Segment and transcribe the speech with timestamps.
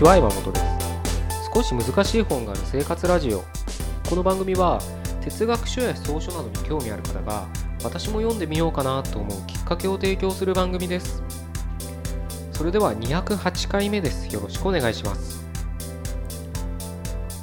[0.00, 1.50] ちは山本です。
[1.54, 3.44] 少し難しい本がある生活ラジオ。
[4.08, 4.80] この番組は
[5.20, 7.46] 哲学書や草書などに興味ある方が
[7.84, 11.22] 私も読んでみようかなと思うきっかけを提供する番組です。
[12.52, 14.34] それでは208回目です。
[14.34, 15.44] よろしくお願いします。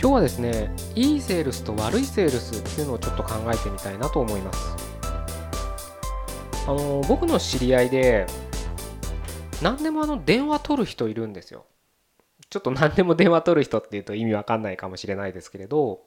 [0.00, 4.58] 今日はですねいいセールスと悪いセールスっていうのをちょっと考えてみたいなと思います。
[6.66, 8.24] あの僕の知り合いで
[9.60, 11.66] 何でもあの電話取る人いるんですよ。
[12.50, 16.00] ちょっと何でも電話取る人っていうと意味わかんないかもしれないですけれど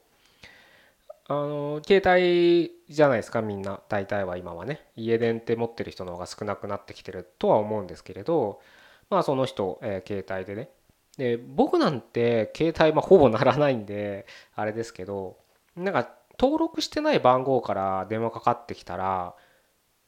[1.28, 3.80] あの携帯じゃないですかみんな。
[3.88, 4.86] 大体は今はね。
[4.96, 8.60] 家電って持ってる人の方が少なくなってきてるとは思うんですけれど
[9.08, 10.68] まあその人、え、携帯でね。
[11.16, 14.26] で僕なんて携帯まあほぼならないんで
[14.56, 15.36] あれですけど
[15.76, 16.08] なんか
[16.40, 19.34] 登録してない番号から電話かかってきたら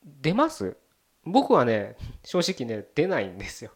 [0.04, 0.76] 出ます？
[1.24, 3.70] 僕はね正直ね出ないんですよ。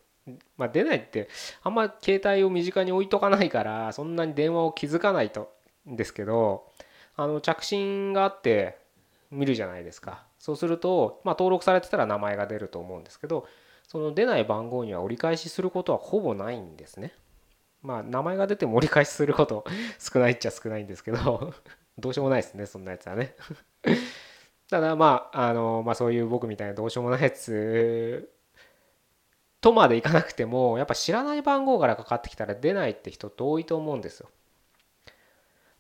[0.57, 1.29] まあ、出ないって
[1.63, 5.51] あんま携帯を身近に置いとかないからそんなに電話を気づかないと
[5.89, 6.71] んですけど
[7.17, 8.79] あの着信があって
[9.31, 13.47] 見るじゃないですかそうすると、まあ、登録されてたら名前が出ると思うんですけど
[13.87, 17.15] その出ない番号には折り返しすることはほぼないんですね。
[17.83, 19.65] まあ名前が出ても折り返しすること
[19.99, 21.55] 少ないっちゃ少ないんですけど
[21.97, 23.35] どうしようもないですねそんなやつはね
[24.69, 28.31] ただまああの、まあ、そういう僕みたいなどうしようもないやつ
[29.61, 34.31] とまでいかなくてもやっぱ知らない番号からかかってきたら出ないって人って多いと思うんですよ。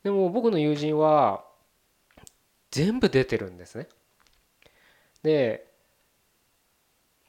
[0.02, 1.44] でも僕の友人は
[2.70, 3.88] 全部出てるんですね。
[5.22, 5.68] で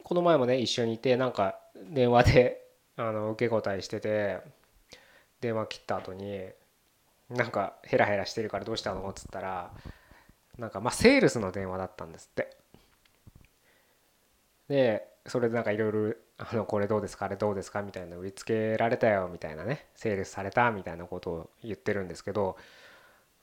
[0.03, 4.39] この前もね一緒にいてなんか電話で あの受け答えしてて
[5.39, 6.49] 電話切った後に
[7.29, 9.71] なんかヘラヘラしてるからどうしたのっつったら
[10.57, 12.57] なんかまあセールスの電話だったんですって。
[14.67, 22.57] でそれでなんかいろいろあのこれどうですかあれどうですかみたいな売りつけられたよみたいなねセールスされたみたいなことを言ってるんですけど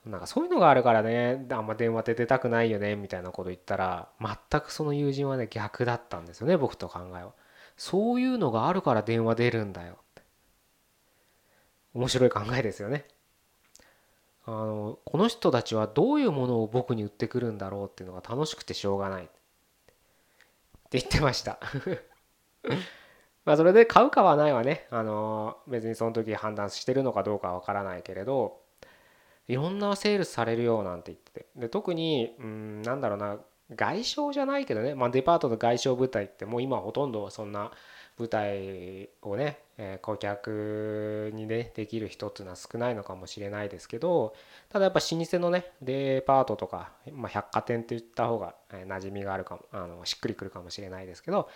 [0.05, 7.33] なんかそういうのがあるからねあんま電話で出たくないよねみたいなこと言ったら全くその友人はね逆だったんですよね僕と考えは。
[7.77, 9.99] そういうのがあるから電話出るんだよ
[11.97, 13.07] 面白い考えですよね。
[14.45, 19.29] あのこの人たちはどういうものを僕に売ってくるんだろうっていうのが楽しくてしょうがない。
[20.99, 21.59] 言ってました。
[23.45, 28.61] まあそれで買うかはないはね、あの別にその時判断してるのかどうかは分からないけれど
[29.47, 31.47] いろんなセールスされるよなんて言ってて。
[31.55, 33.39] で特にうんなんだろうな
[33.75, 37.73] 外商じゃないけどね、まあ、デパートの外商部隊ってもう今ほとんどそんな
[38.19, 44.35] 舞台をね、え、顧客にねできる人っていうのは少ないのかもしれないですけど
[44.71, 51.49] ただやっぱ老舗のねデパートとか、ま、百貨店って言った方が馴染みがあるかもあのしっくりくるかもしれないですけど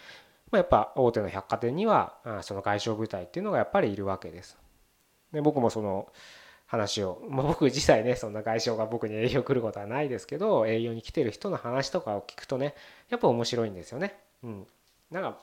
[0.51, 4.59] ま、やっぱ大手の百貨店にはその外商部隊っていうのがやっぱりいるわけです。
[5.33, 6.09] で僕もその
[6.67, 12.75] 話を、まあ、僕自体ねそんな外商が僕に営業来ることはないですけど営業に来てる人の話とかを聞くとね
[13.09, 14.19] やっぱ面白いんですよね。
[14.43, 14.67] うん、
[15.11, 15.39] なんか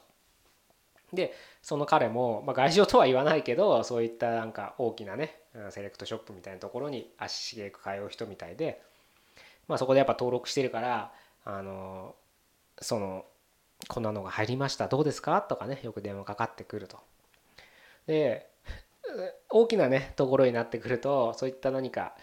[1.14, 8.82] でその彼も、まあ、外商とは言わないけどそういったなんか大きなねセレクトショップみたいなところに足しげく通う人みたいで、
[9.68, 11.12] まあ、そこでやっぱ登録してるから
[11.46, 12.14] あの
[12.82, 13.26] その
[13.88, 15.42] こんなのが入りましたどうですか？
[15.42, 16.98] とかねよく電話かかってくると。
[18.08, 18.48] で
[19.50, 22.14] 大きなねところになってくるとそういった何か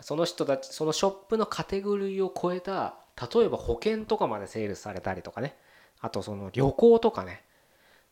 [0.00, 2.96] その人たちそのショップのカテゴリーを超えた
[3.32, 5.56] 例えば保険とかまでセールされたりとかね
[6.00, 7.42] あとその旅行とかね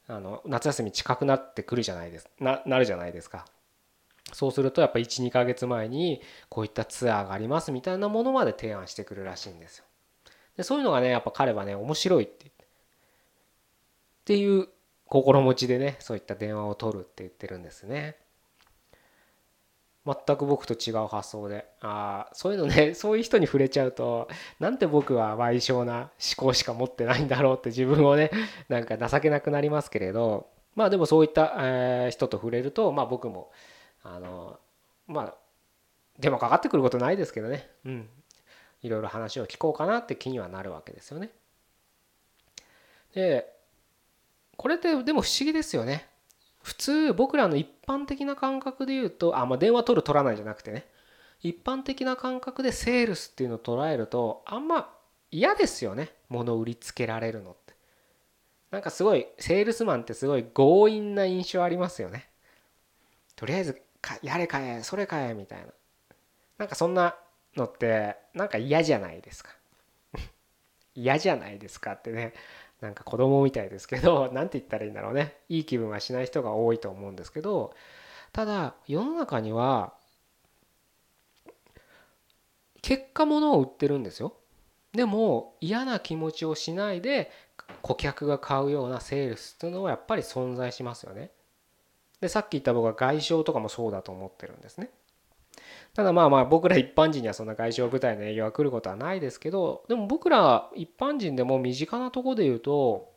[0.08, 3.46] あの夏休み近くなってくるじゃないですななるじゃないですか。
[4.32, 9.84] そうするとやっぱ12ヶ月前にこういったツアーがありますみたいなものまで提案してくるらしいんですよ。
[10.56, 12.50] でそういうのがねやっぱ彼はね面白いってっ
[14.24, 14.68] ていう
[15.06, 18.16] 心持ちでねそういった電話を取るって言ってるんですね。
[20.06, 24.28] 全く僕と違う発想でああそういうのね そういう人に触れちゃうと
[24.60, 28.30] なんて僕は賠償な思考しか持ってないんだろうって自分をね
[28.68, 33.50] なんか情けなくなりますけれどまあでもそういった、え人と触れるとまあ僕も
[34.02, 34.60] あの
[35.06, 35.34] まあ
[36.18, 38.08] 電話かかってくることないですけどねうん
[38.82, 41.30] いろいろ話を聞こうかなって気にはなるわけですよね。
[43.14, 43.52] で
[44.56, 46.08] これってでも不思議ですよね。
[46.66, 50.84] 普通僕らの一般的な感覚で言うとあまあ電話取る取らないじゃなくてね。
[51.40, 54.92] 一般的な感覚でセールスっていうのを捉えるとあんま
[55.30, 56.12] 嫌ですよね。
[56.28, 57.74] 物売りつけられるのって。
[58.72, 62.28] なんかすごいセールスマンってすごい強引な印象ありますよね。
[63.36, 63.80] とりあえず
[64.24, 65.66] やれ買えそれ買えみたいな。
[66.58, 67.14] なんかそんな
[67.54, 69.50] のってなんか嫌じゃないですか。
[70.96, 72.34] 嫌じゃないですかってね。
[72.80, 75.38] なんか子供みたいですけど 何て言ったらいいんだろうね。
[75.48, 77.74] いい気分はしない人が多いと思うんですけど
[78.32, 79.94] ただ世の中には
[82.82, 84.34] 結果物を売ってるんですよ。
[84.92, 87.30] でも嫌な気持ちをしないで
[87.82, 91.30] 顧客が買うようなセールスっていうのはやっぱり存在しますよね。
[92.20, 94.90] でさっき言った僕は外傷とかもそうだと思ってるんですね。
[95.94, 103.12] ただまあまあ僕ら一般人にはそんな外傷部隊の営業が来ることはないですけどでも僕ら一般人でも身近なとこで言うと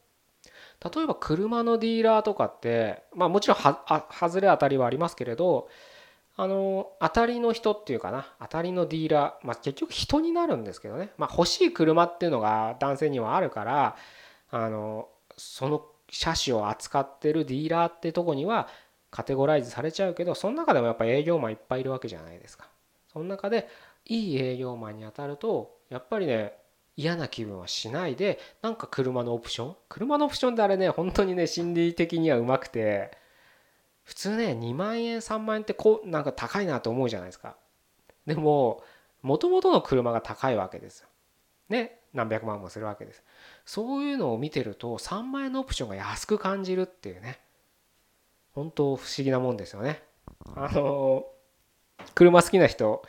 [0.94, 5.68] 例えば車のディーラーとかってまあもちろんは外れ当たりはありますけれど
[6.38, 13.98] あの当たりの人っていうかな当たりのディーラー、まあ、結局人になるんですけどね、まあ、欲しい車っていうのが男性にはあるから
[14.50, 18.70] あのその車種を扱ってるディーラーってとこには
[19.12, 22.70] カテゴライズされちゃうけどその中でもやっぱ営業マンいっぱいいるわけじゃないですか。
[23.12, 23.68] その中で
[24.06, 26.54] いい営業マンに当たるとやっぱりね
[26.96, 29.76] 嫌な気分はしないでなんか車のオプション。
[29.88, 33.12] 車のオプションってあれね本当にね心理的にはうまくて
[34.04, 37.56] 普通ね2万円3万円ってこうなんか高いなと思うじゃないですか。
[38.26, 38.84] でも
[39.22, 41.08] もともとの車が高いわけですよ。
[41.70, 43.24] ね何百万もするわけです。
[43.66, 47.40] そういうのを見てると3万円のオプションが安く感じるっていうね。
[48.60, 50.04] 本当不思議なもんですよね。
[50.54, 51.26] あの
[52.14, 53.04] 車好きな人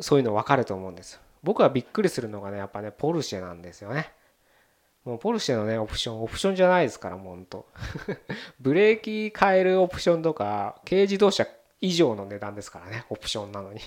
[0.00, 1.20] そういうの分かると思うんです。
[1.42, 4.10] 僕はびっくりするのがねやっぱねポルシェなんですよね。
[5.04, 7.66] もうポルシェのねオプションオプションじゃないですからもうほんと
[8.60, 11.46] ブレーキ変えるオプションとか軽自動車
[11.82, 13.80] 以上の値段ですからねオプションなのに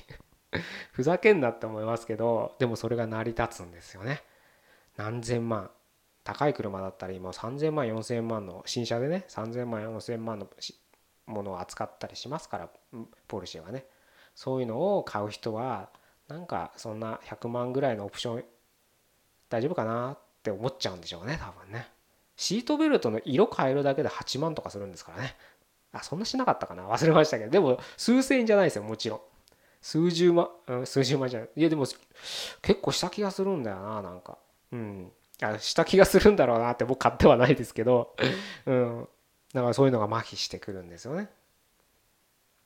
[0.91, 4.21] ふざけんなって思いますけどでもそれが成り立つんですよね
[4.97, 5.71] 何千万
[6.27, 10.47] 高い車だったら今3000万4000万の新車でね3000万4000万の
[11.25, 12.69] ものを扱ったりしますから
[13.29, 13.85] ポルシェはね。
[14.35, 15.89] そういうのを買う人は
[16.27, 18.43] なんかそんな100万ぐらいのオプション
[19.47, 21.87] 大丈夫かなって思っちゃうんでしょうね多分ね。
[22.35, 25.35] シートベルトの色変えるだけで8万とかするんですからね。
[25.93, 26.83] あそんなしなかったかな？
[26.89, 27.51] 忘れましたけど。
[27.51, 29.21] でも数千円じゃないですよもちろん。
[29.81, 31.49] 数十万、うん、数十万じゃない。
[31.55, 31.85] いやでも
[32.61, 34.37] 結構した気がするんだよななんか。
[34.73, 35.11] うん。
[35.41, 38.15] あした気がするんだろうなって僕買ってはないですけど、
[38.65, 39.07] うん、
[39.53, 41.29] だからそういうのが麻痺してくるんですよね。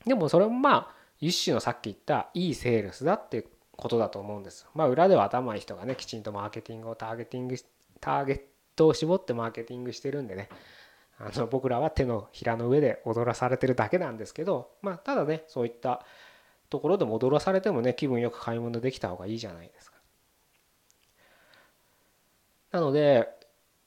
[0.05, 3.45] でもそれもまあ一種のさっき言ったいいセールスだって
[3.75, 4.67] ことだと思うんです。
[4.73, 7.55] まあ裏では頭いい人がねきちんとマーケティングをターゲティング
[7.99, 8.41] ターゲッ
[8.75, 10.49] トを絞ってマーケティングしてるんでね
[11.19, 16.03] あの僕らは手のひらの上で踊らされてるだけなんですけどまあただねそういった
[16.69, 20.00] ところでも踊らされてもね気分よく買い物できた方がいいじゃないですか。
[22.71, 23.29] なので、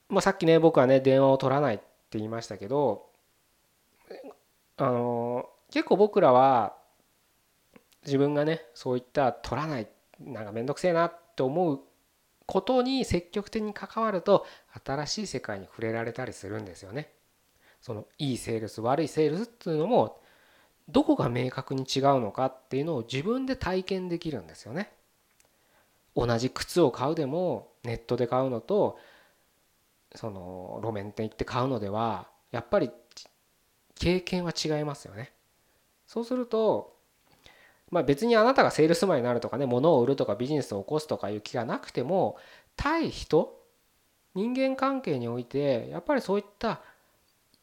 [0.09, 1.83] まあ、さっきね僕はね電話を取らないって
[2.13, 3.07] 言いましたけど
[4.77, 6.75] あの結構僕らは
[8.05, 9.87] 自分がねそういった取らない
[10.19, 11.79] なんか面倒くせえなって思う
[12.45, 14.45] ことに積極的に関わると
[14.85, 17.11] 新しい世界に触れられたりするんですよね。
[17.81, 20.19] そのいいセールス悪いセールスっていうのも
[20.89, 24.91] どこが明確に違うのかっていうのを自分で体験できるんですよね。
[26.15, 28.97] 同じ靴を買うでもネットで買うのと
[30.15, 32.89] その路面店行って買うのではやっぱり
[33.95, 35.33] 経験は違いますよね。
[36.07, 36.95] そうすると
[37.91, 42.37] まあ別にあなたがセールスマンになるとかね物を売るとかビジネスを起こすとかいう気がなくても
[42.75, 43.57] 対人
[44.35, 46.81] 人間関係においてやっぱりそういった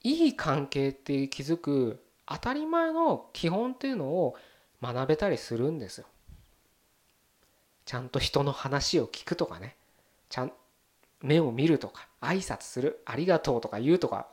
[0.02, 4.37] いい関係って気づく当たり前の基本っていうのを
[4.82, 6.06] 学べたりするんですよ。
[7.92, 9.76] ちゃんと人の話を聞くとかね。
[10.30, 10.52] ちゃん
[11.20, 14.28] 目を見るとか挨拶するありがとうとか言うとか。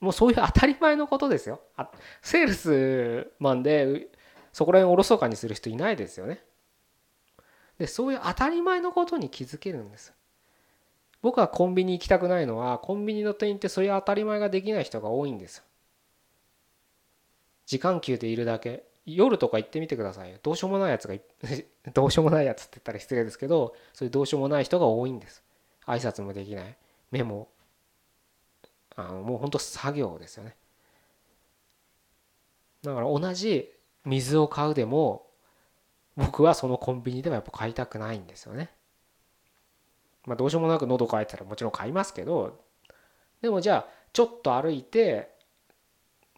[0.00, 1.60] もうそういう当たり前のことですよ。
[2.20, 4.08] セールスマンで
[4.52, 6.42] そこら辺おろそかにする人いないですよね。
[7.78, 10.12] でそういう当たり前のことに気づけるんです。
[11.22, 15.62] 僕はコンビニ行きたくないのはコンビニの店員ってそういう当たり前ができない人が多いんです
[17.66, 18.89] 時間給でいるだけ。
[19.16, 21.14] 夜とか行ってみてくださいどうしようもないやつが
[21.92, 25.42] どうしようもないやつって言ったら失礼ですけどそういうどうしようもない人が多いんです。
[25.86, 26.76] 挨拶もできない。
[27.10, 27.48] 目も
[28.96, 30.56] あのもうほんと作業ですよね。
[32.82, 33.72] だから同じ
[34.04, 35.26] 水を買うでも
[36.16, 38.70] 僕はそのコンビニではやっぱ買いたくないんですよね。
[40.26, 42.60] まあどうしようもなく喉乾いたらもちろん買いますけど
[43.40, 45.34] でもじゃあちょっと歩いて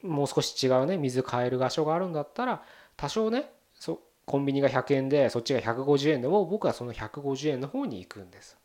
[0.03, 2.63] もう少し違うね水買える場所があるんだったら
[2.97, 8.57] 多少ねそコンビニが100円でそっちが150円でも僕はその150円の方に行くんです。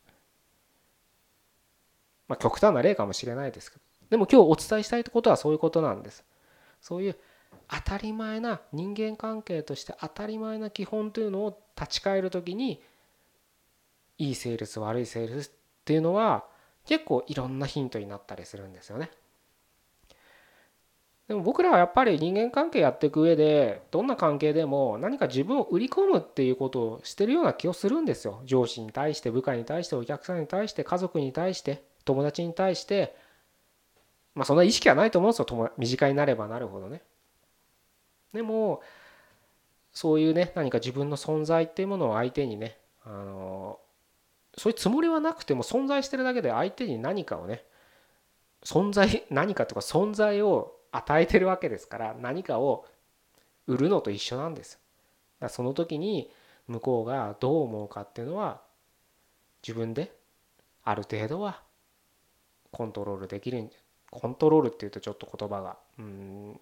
[2.28, 6.24] まあ極端な例かもしれないですけどでも今日お伝えしたいことはそういうことなんです。
[6.82, 7.18] そういう
[7.68, 12.82] 当たり前な人間関係として当たり前な基本というのを立ち返る時に
[14.18, 15.52] いいセールス悪いセールスっ
[15.86, 16.46] ていうのは
[16.86, 19.12] 結構いろんなヒントになったりするんですよね。
[21.28, 28.42] でも僕らはやっぱり人間関係やっていく上でどんな関係でも何か自分を売り込むっていうことをしてるような気をするんですよ。
[28.46, 33.16] 上司に対して部下に対してお客さんに対して家族に対して友達に対して。
[34.38, 35.72] まあそんな意識はないと思うんですよ。
[35.80, 37.02] 身近になればなるほどね。
[38.34, 38.82] でも
[39.92, 43.80] そういうね何か自分の存在っていうものを相手にねあの
[44.56, 47.64] そういうつもりはなくても存在してるだけで相手に何かをね
[48.64, 52.86] 存在何かとか存在を与えてるわけですから何かを
[53.68, 54.80] 売るのと一緒なんです。
[55.40, 56.32] だその時に
[56.68, 58.62] 向こうがどう思うかっていうのは
[59.62, 60.14] 自分で
[60.84, 61.62] ある程度は
[62.72, 63.80] コントロールできるんじゃ
[64.10, 66.60] コントロールっていうとちょっと言葉がうん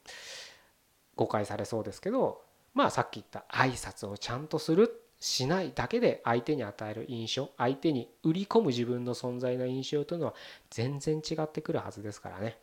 [1.15, 2.41] 誤解されそうですけど
[2.73, 10.33] まあさっき言った挨拶をちゃんとするしないだけで相手に与える印象相手に売り込む自分の存在の印象というのは
[10.69, 12.57] 全然違ってくるはずですからね。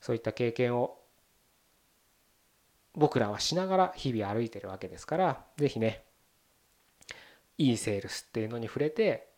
[0.00, 0.98] そういった経験を
[2.94, 6.02] 僕らはしながら日々歩いてるわけですから是非ね
[7.58, 9.28] いいセールスっていうのに触れて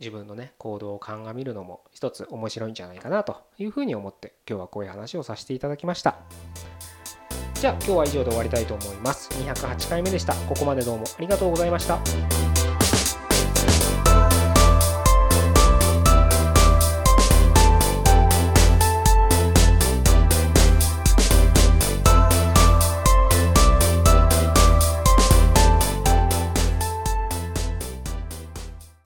[0.00, 6.16] 自分のね行動を鑑みるのも一つ面白いんじゃないかなというふうに思って今日はこういう話をさせていただきました。
[7.54, 9.30] じゃあ今日は以上で終わりたいと思います。
[9.30, 10.34] 208回目でした。
[10.34, 11.98] ここまでどうもありがとうございました。